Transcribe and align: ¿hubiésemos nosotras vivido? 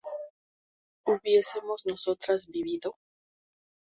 ¿hubiésemos 1.05 1.85
nosotras 1.85 2.47
vivido? 2.47 2.97